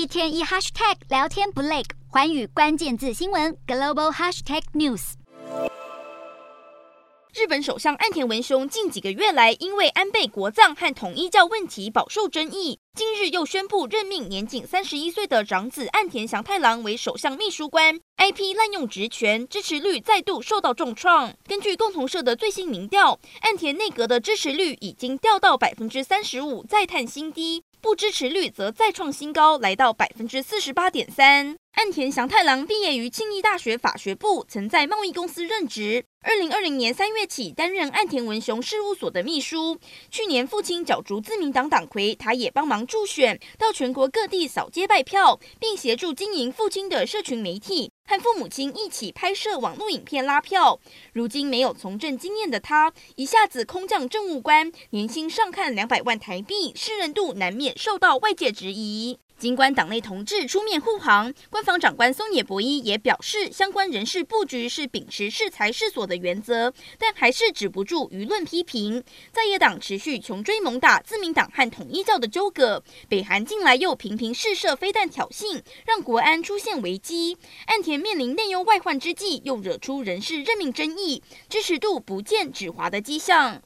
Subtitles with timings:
[0.00, 5.12] 一天一 hashtag 聊天不累，环宇关键字新闻 global hashtag news。
[7.34, 12.78] 日本首相岸田文雄近几个月来，因为安倍国葬和统一教问题饱受争议。
[12.96, 21.32] 近日又宣布任命年仅三十一岁的长子岸田祥太郎为首相秘书官，IP 滥用职权，支持率再度受到重创。
[21.46, 31.59] 根据共同社的最新民调，岸田内阁的支持率已经掉到百分之三十五，再探新低；不支持率则再创新高，来到百分之四十八点三。
[31.74, 36.04] 岸田祥太郎毕业于庆应大学法学部，曾在贸易公司任职。
[36.22, 39.78] 二零二零年三月起担任岸田文雄事务所的秘书。
[40.10, 50.78] 去年父亲角逐自民党党魁，他也帮忙助选，到全国各地扫街拜票，并协助经营父亲的社群媒体，和父母亲一起拍摄网络影片拉票。
[51.14, 59.18] 如今没有从政经验的他，一下子空降政务官，年薪上看两百万台币，识人度难免受到外界质疑。
[59.40, 69.02] 尽管党内同志出面护航，官方长官松野博一也表示，相关人事布局是秉持适才适所的原则，但还是止不住舆论批评。
[69.32, 77.38] 在野党持续穷追猛打自民党和统一教的纠葛，北韩近来又频频试射飞弹挑衅，让国安出现危机。
[77.64, 83.58] 岸田面临内忧外患之际，又惹出人事任命争议，支持度不见止滑的迹象。